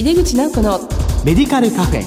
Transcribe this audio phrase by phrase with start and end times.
[0.00, 0.80] 井出口直子の
[1.26, 2.02] メディカルカフェ。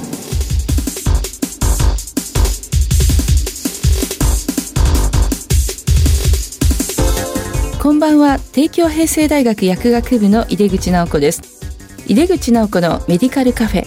[7.79, 8.39] こんばんは。
[8.51, 11.43] 帝京平成大学薬学部の井出口直子です。
[12.07, 13.85] 井出口直子のメディカルカフェ。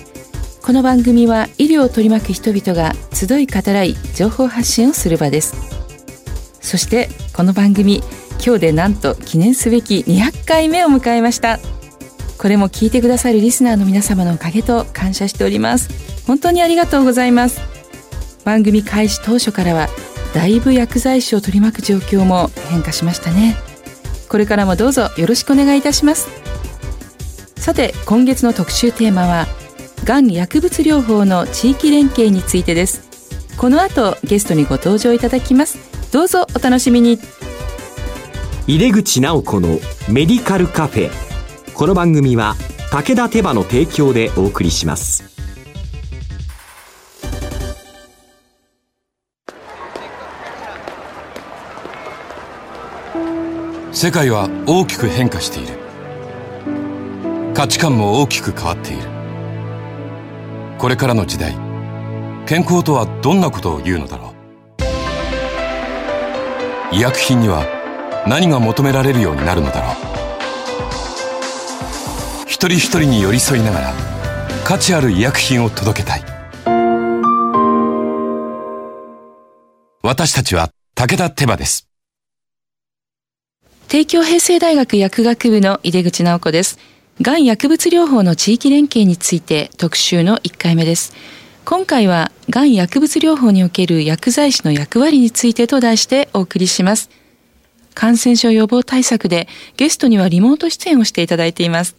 [0.65, 5.57] この番組は医療を取り巻く人々が集い語らい情報発信をする場です。
[6.61, 8.05] そしてこの番組
[8.45, 11.59] 今日でなんと記念すべき200回目を迎えました
[12.39, 15.89] これも聞いてくださるリスナーの皆様のおかげと感謝しております。
[16.27, 17.61] 本当にありがとうございます。
[18.45, 19.89] 番組開始当初からは
[20.35, 23.57] だいぶ薬剤師を取り巻く状況も変化しましたね。
[24.29, 26.29] これからもどうぞよろしくお願いいたします。
[27.57, 29.47] さて今月の特集テーマは
[30.05, 33.03] がん薬物療法の地域連携についてです。
[33.57, 35.79] この後ゲストにご登場いただきます。
[36.13, 37.19] どうぞお楽しみに。
[38.67, 41.26] 入口直子のメディカルカフェ。
[41.77, 42.55] この番組は
[42.91, 45.25] 武田手羽の提供でお送りします。
[53.93, 55.75] 世界は大きく変化している。
[57.53, 59.03] 価値観も大きく変わっている。
[60.79, 61.53] これからの時代
[62.47, 64.33] 健康とはどんなことを言うのだろ
[66.91, 66.97] う。
[66.97, 67.67] 医薬品には
[68.27, 70.06] 何が求められるようになるのだろう。
[72.57, 73.95] 一人一人に寄り添いながら
[74.65, 76.25] 価値ある医薬品を届けたい。
[80.03, 81.87] 私たちは武田手羽です。
[83.89, 86.79] 帝京平成大学薬学部の井出口直子です。
[87.21, 91.13] がん薬物療法の地域連携について特集の1回目です。
[91.67, 97.11] 今回はがん薬物療法における薬剤師の役割についてと題してお送りします。
[97.93, 101.97] 感染症予防対策でゲストにはリモート出演をしていただいています。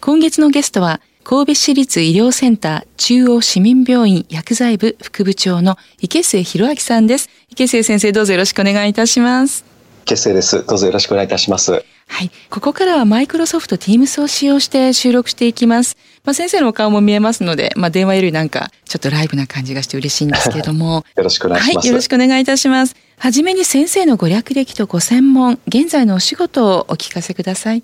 [0.00, 9.76] 今月のゲストは神戸市立医療センター中央市民病院薬剤部副部長の池末博明さんです池末先生どうぞよろしくお願いいたします
[10.06, 10.64] 結成です。
[10.64, 11.84] どうぞよろしくお願いいたします。
[12.08, 12.30] はい。
[12.48, 15.96] ここからはマイクロソフト Teams を使用して収録していきます。
[16.24, 21.04] まあ、先生のお顔も見えますので、まあ、電話よりなんか、ちょっとライブな感じがして嬉しいんですけれども。
[21.16, 21.78] よろしくお願いします。
[21.78, 21.88] はい。
[21.88, 22.94] よろしくお願いいたします。
[23.18, 27.82] はじめに先生のご略歴とご専門、現在のお仕事をお聞かせください。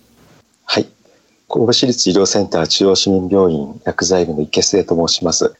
[0.64, 0.86] はい。
[1.54, 5.54] 神戸市立医療センター中央市民病院薬剤部の池末と申します。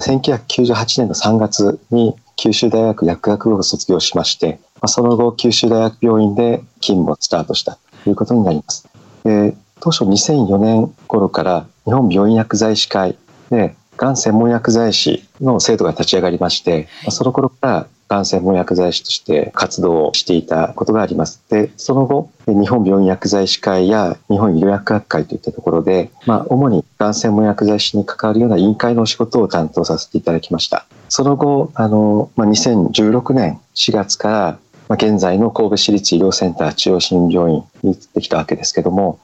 [0.00, 8.86] 1998年の3月に九州大学薬学部を卒業しまして、その後、九州大学病院で勤務をスタートしたということになります。
[9.24, 13.16] で当初2004年頃から日本病院薬剤師会
[13.48, 21.42] で、がん専門薬剤師の制度が立ち上がりまして、その頃からがん専門薬剤師として活動していたことがあります。
[21.50, 30.86] で、その後、日本病院薬剤師会や日本医療薬学会といったところで、まあ、主にがん専門薬剤師に関わるような委員会のお仕事を担当させていただきました。
[31.08, 34.58] その後、あの、まあ、2016年4月から、
[34.88, 39.20] まあ、現在の神戸市立医療センター中央市民病院に移ってきたわけですけども、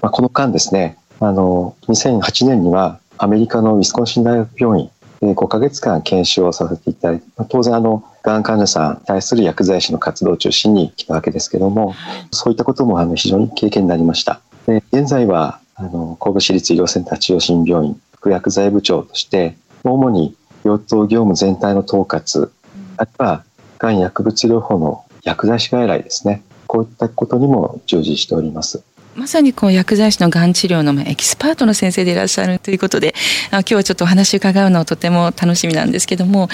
[0.00, 11.94] まあ、この間ですね、あの、2008年にはアメリカのウィスコンシン大学病院で5ヶ月間研修をさせていただいて、当然あの、がん患者さんに対する薬剤師の活動を中心に来たわけですけども、
[12.30, 14.40] そういったこともあの非常に経験になりました。
[14.66, 22.50] で現在はあの神戸市立医療センター中央新病院副薬剤部長として、主に病棟業務全体の統括、
[22.98, 23.44] あとは
[23.78, 26.42] がん薬物療法の薬剤師外来ですね。
[26.66, 28.82] こういったことにも従事しております。
[29.18, 33.14] まさにこう薬剤師のがん治療のエキスパートの先生でいらっしゃるということで
[33.50, 36.48] 今日はちょっとお話伺うのをとても楽しみなんですけども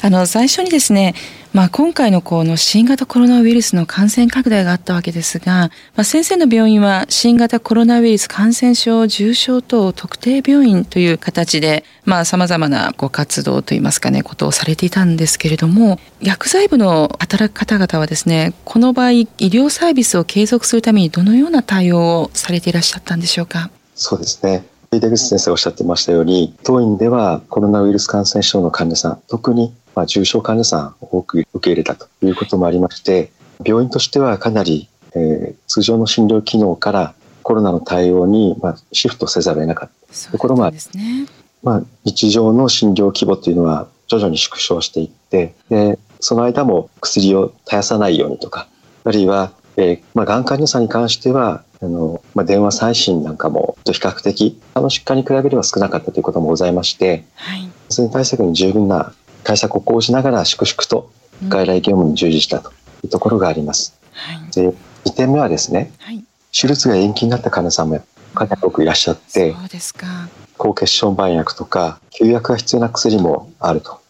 [0.00, 1.14] あの最初にですね
[1.56, 11.82] まあ、今回のこの新型コロナウイルスの感染拡大があったわけですが、まあ、先生の病院は新型コロナウイルス感染症重症等特定病院という形で
[12.26, 23.70] さまざ、まなご活動といいますかねことをされていたんですけれども薬剤部の働く方々はですねこの場合医療サービスを継続するためにどのような対応をされていらっしゃったんでしょうか？
[23.94, 24.66] そうですね。
[24.90, 33.32] 出口先生おっしゃってましたように当院ではコロナウイルス感染症の患者さん特にまあ、重症患者さんを多く受け入れたということもありまして、
[33.64, 40.30] 病院としてはかなり、えー、通常の診療機能からコロナの対応に、まあ、シフトせざるを得なかった。
[40.30, 41.26] ところもあり、ね、
[41.62, 48.68] まあ、日常の診療規模というのは徐々に縮小していってでその間も薬を絶やさないようにとか
[49.04, 59.12] あるいは、えーまあ、がん患者さんに関してはあの、まあ、電話再診なんかも比較的あの疾患に比べれば少なかったということもございまして、はい、それに対策に十分な
[59.46, 61.12] 対策を講じながら粛々と
[61.46, 62.70] 外来業務に従事したと
[63.04, 63.96] いうところがあります。
[64.10, 68.04] はい、で2点目はですね、はい、手術が延期になった患者さんも
[68.34, 70.28] かなり多くいらっしゃってそうですか。
[70.58, 74.00] こ抗血小板薬とか休薬が必要な薬もあると。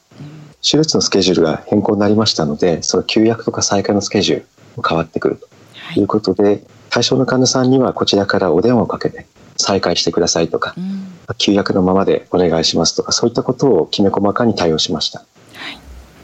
[0.63, 4.47] 手術のスケジュールが変更になりましたのでその休薬とか再開のスケジュール
[4.77, 5.47] も変わってくると。
[5.95, 6.03] い。
[6.03, 11.09] うことで、はい、対象の患者さんにはこちらからお電話をかけて再開してくださいとか、うん、
[11.39, 15.25] 休薬のままでお願いしますとかそういったことをきめ細かに対応しました、は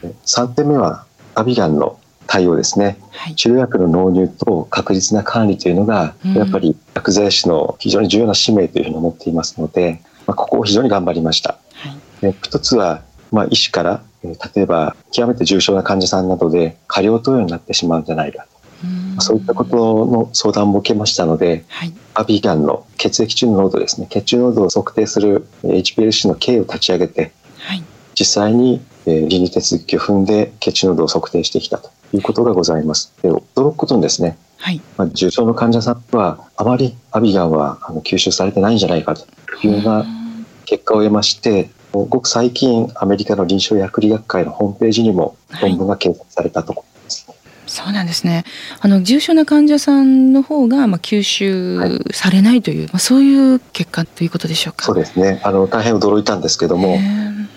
[0.07, 11.57] い、3点目はアビガンの対応ですね、はい、治療薬の納入と確実な管理というのが、うん、やっぱり薬剤師の非常に重要な使命というふうに思っていますので、まあ、ここを非常に頑張りました。
[12.21, 18.47] はい、一つは、まあ、医師から例えば極めて重症な患者さんなどで過量投与になってしまうんじゃないか
[19.19, 24.07] そういったことの相談も受けましたので、はい、アビガンの血液中の濃度ですね。
[24.09, 27.83] 血中濃度を測定する HPLC の経を立ち上げて、はい、
[28.15, 33.13] 実際に倫理手続きを踏んで血中濃度を測定してきたということがございます。
[33.21, 34.81] で驚くことにですね、はい。
[34.97, 39.25] まあ、重症の患者さんはあまりアビガンは吸収されてないんじゃないかと
[39.65, 40.05] いうような
[40.65, 46.92] 結果を得ましてごく最近アメリカの臨床薬理学会のホームページにも論文が掲載されたところ
[47.73, 48.43] そうなんですね。
[48.81, 54.85] あの重症な患者さんの方がまあ吸収されないという、はい、まあそういう結果ということでしょうか？
[54.85, 55.41] そうですね。
[55.43, 56.99] あの大変驚いたんですけども、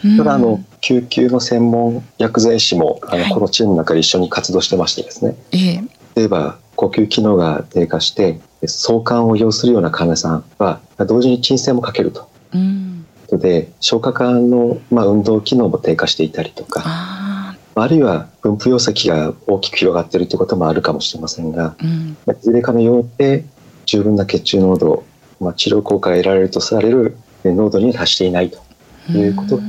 [0.05, 5.37] うん、ただあの救急の専門薬剤師もあの、はい、このチームの中で一緒に活動してましてですね。
[5.53, 12.29] えー、例えば呼吸機能が低下して相関を要するような患者さんは同時に鎮静もかけると。
[12.55, 12.93] うん
[13.29, 16.85] で消化管の、まあ、運動機能も低下していたりとか
[17.79, 23.45] あるいは分布容積が大きく広がっているということもあるかもしれませんが、うん、いずれかのよって
[23.85, 25.05] 十分な血中濃度、
[25.41, 28.59] まあ、治療効果が得られるとされる濃度に達していないと
[29.13, 29.61] いうこと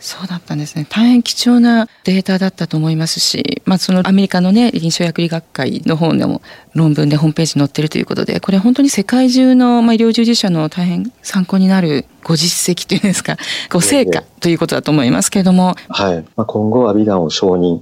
[0.00, 0.86] そうだったんですね。
[0.88, 6.40] 大変貴重なデータだったと思いますし、まあそのアメリカのね、臨床薬理学会の方でも
[6.74, 13.36] 論文でホームページに載ってるということで、これ本当に世界中の、まあ、医療従事者の大変参考になるご実績というんですか、
[13.70, 15.76] ご成果ということだと思いますけれども。
[15.88, 16.24] はい。
[16.34, 17.80] まあ、今後はビガンを承認、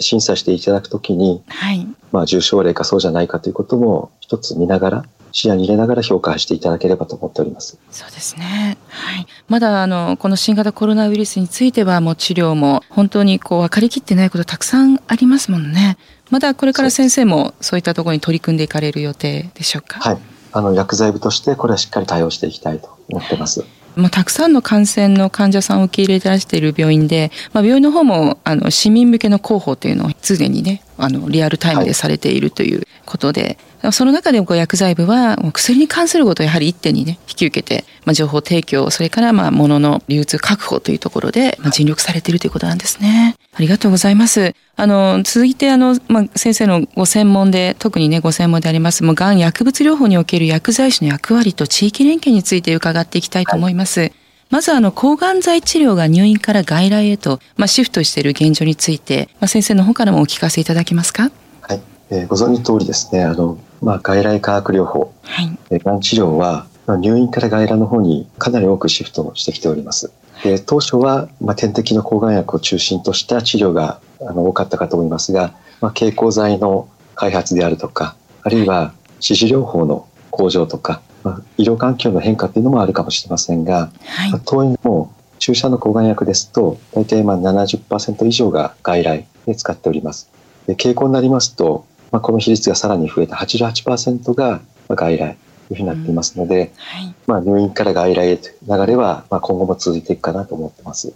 [0.00, 1.86] 審査していただくときに、はい。
[2.10, 7.78] まあ重症例かそうじゃないかということも一つ見ながら、視野に入れながら評価していただければと思っております。
[7.90, 8.76] そうですね。
[8.88, 9.26] はい。
[9.48, 15.96] まだあのこの新型コロナウイルスについてはもう治療も本当にこう分かりきってないことたくさんありますもんね。
[16.30, 20.00] まだこれから先生もそういったところに取り組んでいかれる予定でしょうか？
[20.00, 20.18] はい。
[20.52, 23.64] あの薬剤部としてこれはしっかり対応していきたいと思ってます。
[23.94, 43.36] まあ、たくさんの感染の患者さんを受け入れてらしている病院で、まあ、病院の方もあの市民向けの広報というのを常にねあのリアルタイムでされているということで、はい、その中でもこう薬剤部は薬に関することをやはり一手にね引き受けて、まあ、情報提供それからまあ物の流通確保というところで、まあ、尽力されているということなんですね。
[43.52, 44.54] ありがとうございます。
[44.76, 54.00] あの続いてあの、まあ、先生のご専門で特にねご専門でありますもうがん薬物療法における薬剤師の役割と地域連携について伺っていきたいと思います。
[54.00, 54.12] はい
[54.52, 61.30] まずあの抗がん剤治療が入院から外来へと、まあ、シフトしている現状について、まあ、先生の方からもお聞かせいただけますか？
[61.62, 70.12] はい、えー、ご存知通りですね、あのまあ外来化学療法、はい、えー、がん治療はまあ、入院から外来の方にかなり多くシフトしてきております。
[70.42, 90.30] で当初は、まあ、点滴の抗がん薬を中心とした治療があの多かったかと思いますが、まあ、経口剤の開発であるとかあるいは支持療法の向上とかまあ、医療環境の変化っていうのもあるかもしれませんが、はい、当院も注射の抗がん薬ですと大体まあ70%以上が外来で使っております。
[90.66, 95.36] で傾向になりますと、まあ、この比率がさらに増えて88%が外来
[95.68, 101.12] というふうになっていますので、うんはい、まあ、入院から外来へという流れはまあ今後も続いていくかなと思ってます。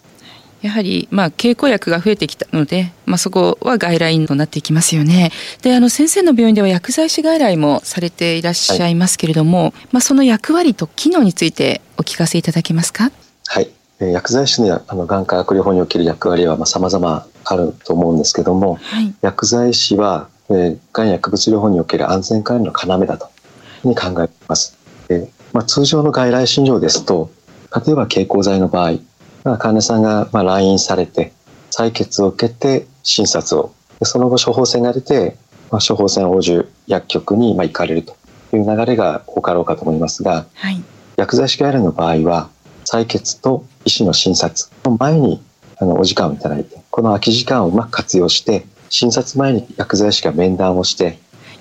[0.63, 5.31] やはり、まあ、経口薬が増えてきたので、まあ、そこは外来となっていきますよね。
[5.63, 13.13] で、あの、先生の病院では薬剤師外来もされていらっしゃいますけれども、はい、まあ、その役割と機能についてお聞かせいただけますか？
[13.47, 13.71] はい。
[13.99, 23.31] 薬剤師のあのがん化学療法における役割はまあ様々あると思うんですけども、はい、薬剤師は、えー、がん薬物療法における安全管理の要だと
[23.85, 24.77] に考えます。
[25.09, 27.31] えまあ、通常の外来診療ですと
[27.87, 28.99] 例えば経口剤の場合
[29.59, 31.33] 患者さんがまあ来院されて
[31.71, 33.73] 採血を受けて診察を。
[34.03, 35.37] その後処方箋が出て、
[35.71, 38.17] まあ、処方箋を応じる薬局にまあ行かれると。
[38.53, 40.83] いう流れが多かろうかと思いますが、はい、
[41.17, 42.49] 薬剤師外来の場合は
[42.85, 44.71] 採血と医師の診察。
[44.85, 45.43] の前に
[45.79, 51.19] あのお時間をいただいてこの空き時間をうまく活用して診察前に薬剤師が面談をして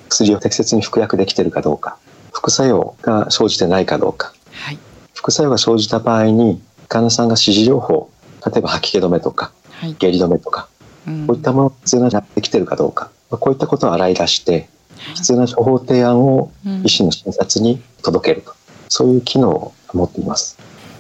[0.09, 1.97] 薬を適切に服薬できているかどうか
[2.31, 4.79] 副作用が生じてないかどうか、はい、
[5.13, 8.09] 副作用が生じた場合に患者さんが指示療法
[8.45, 10.67] 例えば吐き気止めとか、はい、下痢止めとか、
[11.07, 14.69] うん、こういったものが必要なやってきてるかどうか、まあ、こういったことを洗い出して
[15.15, 16.51] 必要な処方提案を
[16.83, 18.53] 医師の診察に届けると、
[18.87, 20.57] そういう機能を持っています。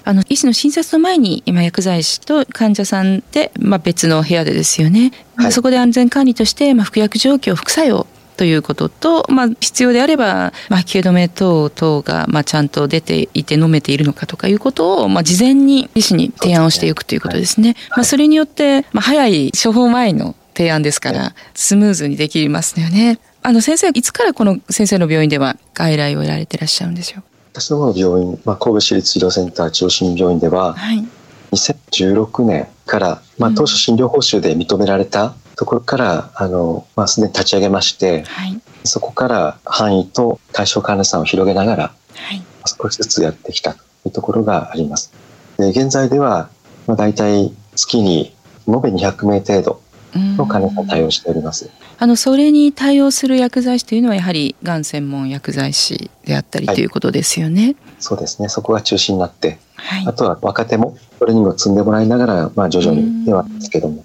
[0.07, 17.75] あの医師の診察の前に今薬剤師と患者さんで、まあ、別の部屋でですよね、はい、そこで安全管理として、まあ、服薬状況副作用ということと、まあ、必要であれば、まあ、気止め等々が、まあ、ちゃんと出ていて飲めているのかとかいうことを、まあ、事前に医師に提案をしていくということですね。
[17.91, 23.19] まあ、それによって、まあ、早い処方前の提案ですから、スムーズにできますよね。
[23.41, 27.23] あの先生、いつからこの先生の病院では外来を得られていらっしゃるんでしょう？
[27.53, 31.05] 私の病院、まあ、神戸市立医療センター中央市民病院では、はい、
[31.51, 41.83] 2016年から、まあ、当初診療報酬で認められたところから、あの、まあ、すでに立ち上げまして、はい、そこから範囲と対象患者さんを広げながら、
[42.15, 45.13] はい、少しずつやってきたというところがあります。
[45.57, 46.49] で現在では、
[46.87, 48.35] まあ、大体月に
[48.67, 49.81] 延べ200名程度
[50.15, 51.69] の患者さん対応しております。
[51.97, 57.75] あのそれに対応する薬剤師というのはやはりがん専門薬剤師であったりということですよね。
[57.99, 58.49] そうですね。
[58.49, 64.03] そこが中心になって、はい、あとは若手もトレーニングを積んでもらいながら、まあ徐々にではですけども、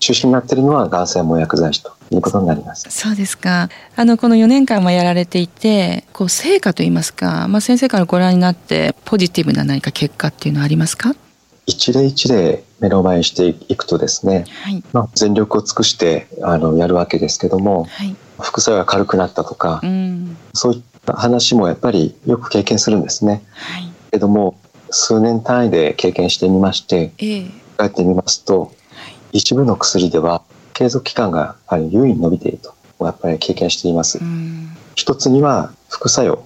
[0.00, 2.86] 中心になっているのはがん専門薬剤師ということになります。
[2.90, 3.68] そうですか。
[3.96, 11.14] あのこの4年間もやられていて、こう成果といいますか、まあ先生からご覧になってポジティブな何か結果っていうのはありますか？
[11.66, 23.42] 一例一例目の前にしていくとですね、はい、まあ、全力を尽くしてあのやるわけですけども、はい、副作用が軽くなったとか、うん、そういった話もやっぱりよく経験するんですね。
[23.50, 28.72] はい、けども数年単位で経験してみまして、えー、帰ってみますと、
[29.36, 31.56] 一部の薬では継続期間が
[31.90, 32.74] 優位に伸びていると
[33.04, 34.18] やっぱり経験しています。
[34.94, 36.44] 一つには副作用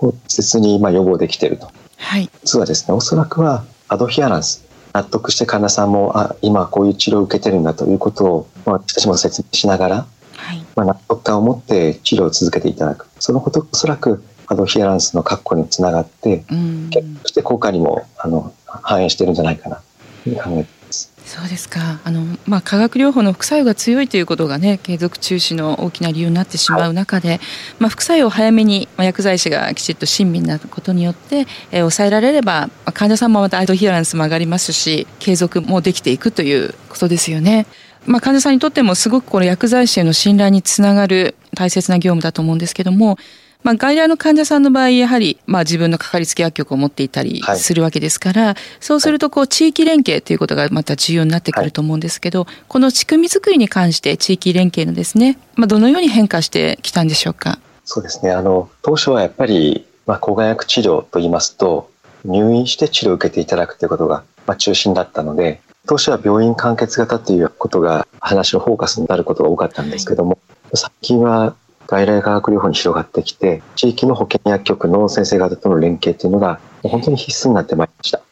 [0.00, 1.70] を適切にまあ予防できていると。
[1.96, 13.06] はい、実はですねおそらくはアドヒアランス納得して患者さんもあ今こういう治療を受けてるんだということを、まあ、私たちも説明しながら、はい、まあ、納得感を持って治療を続けていただく。
[13.18, 16.44] そのことおそらくアドヒアランスの確保につながって、
[16.90, 19.80] 結果として効果にもあの反映してるんじゃないかな。
[20.24, 27.40] と考えてそうですかあの、まあ、化学療法の副作用が強いということがね継続中止の大きな理由になってしまう中で、はい、
[27.78, 37.66] まあ、副作用を早めに、まあ、薬剤師がきちっと親身になることによって、えー、抑えられれば、まあ、患者さんもまたアイドヒアランスも上がりますし継続もできていくということですよね。
[38.04, 43.16] まあ、患者さんにとってもすごくこの薬剤師への信頼につながる大切な業務だと思うんですけども
[43.62, 57.58] まあ、外来の患者さんの場合やはり、まあ、自分のかかりつけ薬局を持っていたりするわけですから、はい、そうするとこう地域連携ということがまた重要になってくると思うんですけど、はい、この仕組み作りに関して地域連携のですね、まあ、どのように変化してきたんでしょうか？
[57.84, 58.32] そうですね。
[58.32, 61.90] あの当初はやっぱり、まあ、抗がん薬治療といいますと
[62.24, 71.56] 入院して治療を受けていただくということが、まあ、中心だったので当初は病院完結型ということが話のフォーカスになることが多かったんですけども、はい、最近は
[71.92, 78.22] 外来化学療法に広がってきて地域の保健薬局の先生方との連携というのが本当に必須になってまいりました。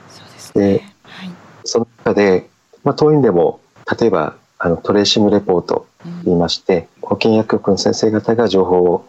[0.54, 0.94] で、ね。
[1.02, 1.30] はい、
[1.64, 2.48] その中で、
[2.84, 3.60] まあ、当院でも
[4.00, 5.86] 例えばあのトレーシングレポート
[6.24, 9.04] といいまして、うん、保健薬局の先生方が情報を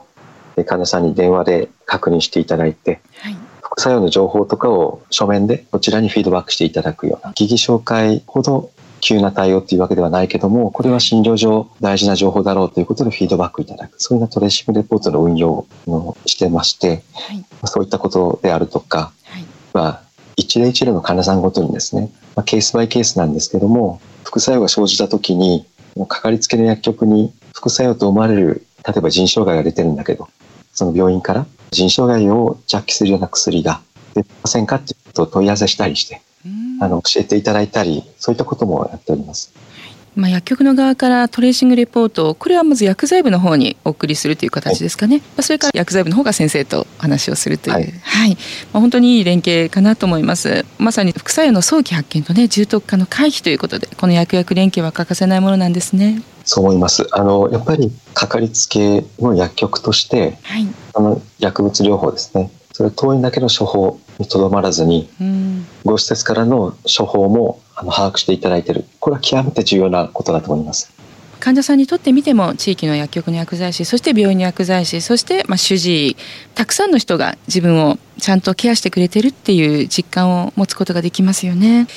[0.65, 8.69] 患者さんに電話で確認していただいて、はい、副作用の情報とかを書面でこちらにフィードバックしていただくような疑義紹介ほど
[9.01, 14.01] 急な対応っていうわけではないけども、これは診療上大事な情報だろうということでフィードバックいただく。
[14.01, 20.01] そういうトレーシングレポートの運用をしてまして、はい、そういったことであるとか、はい、まあ、
[20.37, 25.65] 一例一例の患者さんごとにですね、まあ、ケースバイケースなんですけども、副作用が生じた時に、
[26.07, 30.29] かかりつけの薬局に副作用と思われる、例えば腎障害が出てるんだけど、
[30.73, 33.81] その病院から腎障害を着起するような薬が
[34.13, 36.21] 出ませんかっていうことを問い合わせしたりして、
[36.81, 39.53] あの教えていただいたりそういったこともやっております。
[40.13, 48.29] まあ、薬局の側からトレーシングレポートこれはまず薬剤部の方にお送りするという形ですかね、はい、それから薬剤部の方が先生と話をするという、はい、はい、
[48.73, 50.65] まあ、本当にいい連携かなと思います。
[50.79, 57.07] まさに副作用の早期発見とね重篤化の回避ということでこの薬薬連携は欠かせないものなんですねそう思います。
[57.11, 62.51] あのやっぱりかかりつけの薬局として、はい、あの薬物療法ですね。
[62.73, 68.85] それ当院だけの処方にとどまらずに、うん、ご施設からの処方もあの把握していただいている。
[68.99, 70.91] これは極めて重要なことだと思います。
[71.41, 76.17] 患者さんにとってみても地域の薬局の薬剤師そして病院の薬剤師そしてまあ主治医
[76.53, 81.87] たくさんの人が自分をちゃんとケアしてくれてるっていう実感を持つことができますよね。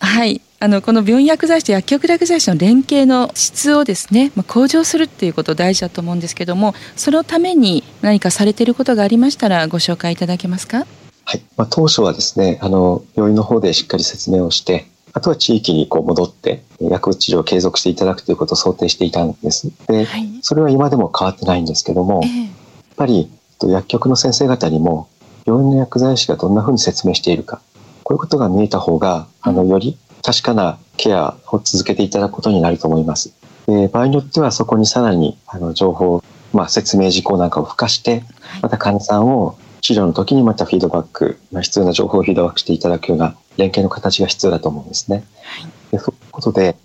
[0.00, 10.86] はいあのこの病院薬剤師と薬局薬剤師の連携の質をですね、まあ、向上するっていうこと大事だと思うんですけどもそのために何かされていることがありましたらご紹介いただけますか？
[11.24, 19.68] はい、まあ、当初はですねあの病院の方でしっかり説明をしてあとは地域にこう戻って薬物治療を継続していただくということを想定していたんです。
[19.88, 22.50] で、はい、それは今でも変わってないんですけども、えー、やっ
[22.94, 23.28] ぱり
[23.62, 25.08] 薬局の先生方にも
[25.44, 27.60] 病院の薬剤師がどんなふうに説明しているか
[28.04, 33.34] こういうことが見えた方が、あの、より確かなケアを続けていただくことになると思います。
[33.66, 38.24] で場合によってはそこにさらにあの情報、まあ、説明事項なんかを付加して、
[38.60, 45.24] また患者さんを治療の時にまたフィードバック、まあ、必要な情報をフィードバックしていただくような連携の形が必要だと思うんですね。
[45.42, 46.76] はい、でそういうことで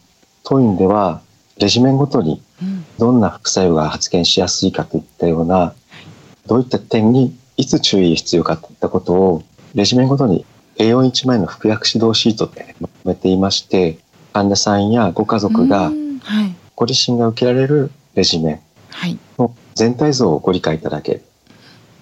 [0.44, 1.22] 当院では
[1.60, 2.42] レジメンごとに
[2.98, 5.74] どんな副作用が発現しやすいかといったような、
[6.48, 9.44] どういった点にいつ注意が必要かといったことを
[9.76, 10.46] レジメンごとに
[10.78, 14.00] A41 枚の服薬指導シートでまとめていまして
[14.34, 15.92] 患者さんやご家族が
[16.76, 21.24] ご自身が受けられるレジメンの全体像をご理解いただける。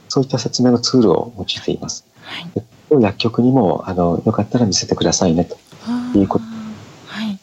[0.10, 2.06] そういった説明のツールを用いています。
[2.22, 2.40] は
[3.00, 5.58] い、薬局にもあのよかったら見せてくださいねと。
[6.18, 6.46] いうこと。
[6.46, 6.56] を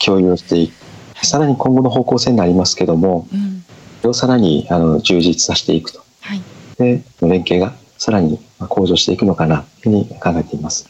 [0.05, 3.65] 共有していく、さらに今後の方向性になりますけども、うん、
[4.01, 6.43] それをさらにあの充実させていくと、はい、
[6.79, 10.89] で連携がさらに向上していくのかなというふうに考えています。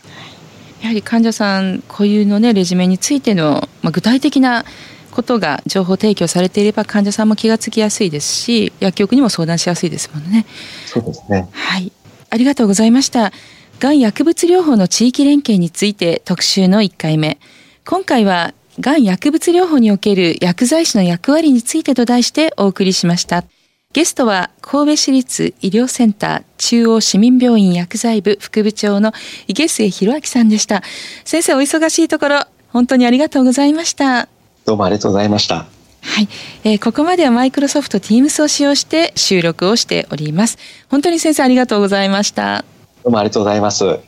[0.81, 4.64] やはり患者さん固有のねレジュメについての、まあ、具体的な
[5.11, 10.47] ことが情報提供されていれば患者さんも気がつきやすいですし薬局にも相談しやすいですもんね。
[10.87, 11.50] そうですね。
[11.52, 11.92] はい、
[12.31, 13.31] ありがとうございました。
[13.78, 17.38] がん薬物療法の地域連携について特集の1回目。
[17.85, 23.45] 今回はがん薬物療法における薬剤師の役割についてと題してお送りしました。
[23.92, 29.12] ゲストは神戸市立医療センター中央市民病院薬剤部副部長の
[29.49, 30.82] 池末博明さんでした。
[31.25, 34.28] 先生お忙しいところ本当にありがとうございました。
[34.64, 35.66] どうもありがとうございました。
[36.04, 36.28] はい、
[36.64, 40.56] えー、ここまではマイクロソフト Teams を使用して収録をしております。
[40.88, 42.64] 本当に先生ありがとうございました。
[43.04, 44.00] どうもありがとうございます。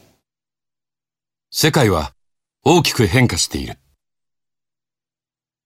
[1.51, 2.13] 世界は
[2.65, 3.77] 大きく変化している。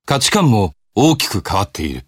[0.06, 2.07] 価値観も大きく変わっている。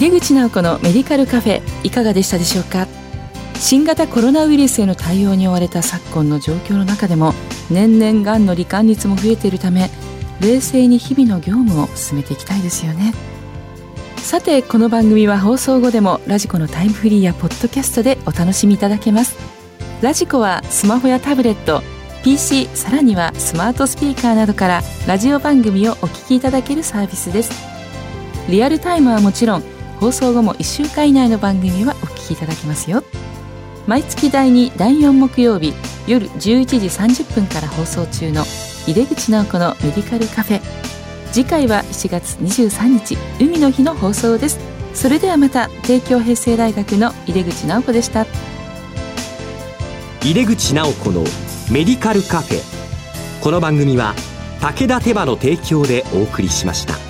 [0.00, 2.86] 井出口直子のメディカルカフェいかがでしたでしょうか？
[3.56, 7.34] 新型コロナウイルスへの対応に追われた昨今の状況の中でも
[7.70, 9.90] 年々がんの罹患率も増えているため
[10.40, 13.12] 冷静に日々の業務を進めていきたいですよね。
[14.16, 19.36] さてこの番組は放送後でもラジコのタイムフリーやポッドキャストでお楽しみいただけます。
[20.00, 21.82] ラジコはスマホやタブレット
[22.24, 27.52] PC さらにはスマートスピーカーなどからラジオ番組をお聞きいただけるサービスです。
[28.48, 29.69] リアルタイムはもちろん
[30.00, 33.04] 放送後も1週間以内の番組はお聞きいただけますよ。
[33.86, 35.74] 毎月第2第4木曜日
[36.06, 38.44] 夜11時30分から放送中の
[38.86, 40.60] 井出口直子のメディカルカフェ。
[41.32, 44.58] 次回は7月23日海の日の放送です。
[44.94, 48.26] それではまた帝京平成大学の井出口直子でした。
[50.24, 51.24] 井出口直子の
[51.70, 53.42] メディカルカフェ。
[53.42, 54.14] この番組は
[54.62, 57.09] 武田手羽の提供でお送りしました。